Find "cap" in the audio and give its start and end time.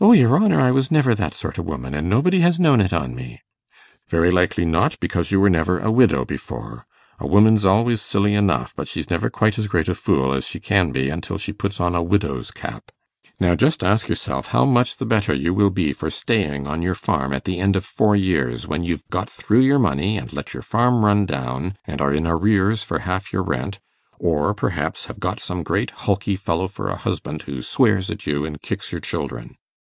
12.52-12.92